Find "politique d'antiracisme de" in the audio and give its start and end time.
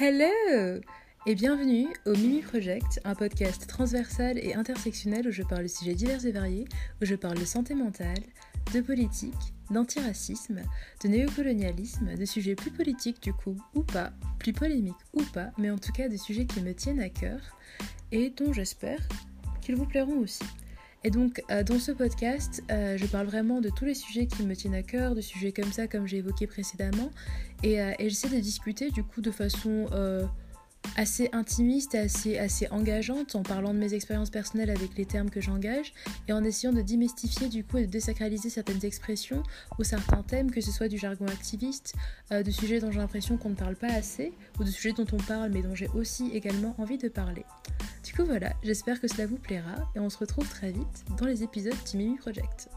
8.80-11.08